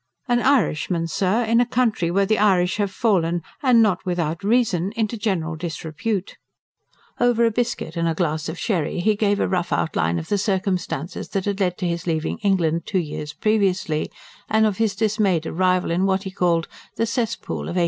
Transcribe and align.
"An 0.27 0.41
Irishman, 0.41 1.05
sir, 1.07 1.43
in 1.43 1.61
a 1.61 1.65
country 1.67 2.09
where 2.09 2.25
the 2.25 2.39
Irish 2.39 2.77
have 2.77 2.89
fallen, 2.89 3.43
and 3.61 3.83
not 3.83 4.03
without 4.03 4.43
reason, 4.43 4.91
into 4.95 5.15
general 5.15 5.55
disrepute." 5.55 6.37
Over 7.19 7.45
a 7.45 7.51
biscuit 7.51 7.95
and 7.95 8.07
a 8.07 8.15
glass 8.15 8.49
of 8.49 8.57
sherry 8.57 8.99
he 8.99 9.15
gave 9.15 9.39
a 9.39 9.47
rough 9.47 9.71
outline 9.71 10.17
of 10.17 10.29
the 10.29 10.39
circumstances 10.39 11.29
that 11.29 11.45
had 11.45 11.59
led 11.59 11.77
to 11.77 11.87
his 11.87 12.07
leaving 12.07 12.39
England, 12.39 12.87
two 12.87 12.97
years 12.97 13.31
previously, 13.33 14.09
and 14.49 14.65
of 14.65 14.77
his 14.77 14.95
dismayed 14.95 15.45
arrival 15.45 15.91
in 15.91 16.07
what 16.07 16.23
he 16.23 16.31
called 16.31 16.67
"the 16.95 17.05
cesspool 17.05 17.59
of 17.69 17.75
1852". 17.75 17.79